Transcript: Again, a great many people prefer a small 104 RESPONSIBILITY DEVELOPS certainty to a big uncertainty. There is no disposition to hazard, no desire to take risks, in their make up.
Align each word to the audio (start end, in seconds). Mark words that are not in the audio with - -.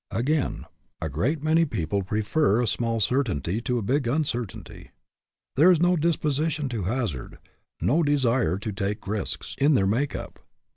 Again, 0.09 0.65
a 0.99 1.09
great 1.09 1.43
many 1.43 1.63
people 1.63 2.01
prefer 2.01 2.59
a 2.63 2.65
small 2.65 2.93
104 2.95 3.19
RESPONSIBILITY 3.19 3.61
DEVELOPS 3.61 3.61
certainty 3.61 3.61
to 3.61 3.77
a 3.77 3.93
big 3.93 4.07
uncertainty. 4.87 4.91
There 5.55 5.69
is 5.69 5.79
no 5.79 5.95
disposition 5.95 6.69
to 6.69 6.83
hazard, 6.85 7.37
no 7.81 8.01
desire 8.01 8.57
to 8.57 8.71
take 8.71 9.05
risks, 9.05 9.53
in 9.59 9.75
their 9.75 9.85
make 9.85 10.15
up. 10.15 10.39